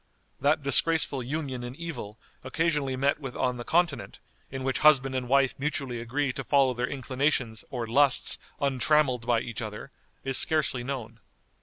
That 0.39 0.63
disgraceful 0.63 1.21
union 1.21 1.63
in 1.63 1.75
evil 1.75 2.17
occasionally 2.43 2.95
met 2.95 3.19
with 3.19 3.35
on 3.35 3.57
the 3.57 3.63
Continent, 3.63 4.17
in 4.49 4.63
which 4.63 4.79
husband 4.79 5.13
and 5.13 5.29
wife 5.29 5.53
mutually 5.59 6.01
agree 6.01 6.33
to 6.33 6.43
follow 6.43 6.73
their 6.73 6.87
inclinations 6.89 7.63
or 7.69 7.85
lusts 7.85 8.39
untrammeled 8.59 9.27
by 9.27 9.41
each 9.41 9.61
other, 9.61 9.91
is 10.23 10.39
scarcely 10.39 10.83
known. 10.83 11.19